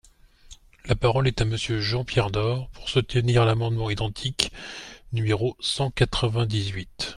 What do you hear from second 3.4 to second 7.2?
l’amendement identique numéro cent quatre-vingt-dix-huit.